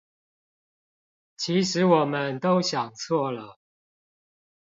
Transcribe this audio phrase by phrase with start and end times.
[1.37, 3.59] 其實我們都想錯了！